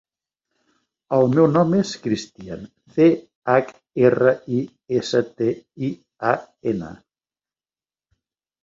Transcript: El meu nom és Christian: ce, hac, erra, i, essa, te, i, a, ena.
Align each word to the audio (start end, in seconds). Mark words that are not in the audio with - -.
El 1.17 1.29
meu 1.33 1.47
nom 1.57 1.75
és 1.79 1.91
Christian: 2.05 2.63
ce, 2.95 3.07
hac, 3.55 3.69
erra, 4.11 4.35
i, 4.61 4.63
essa, 5.03 5.23
te, 5.37 5.55
i, 5.91 5.93
a, 6.33 6.37
ena. 6.75 6.93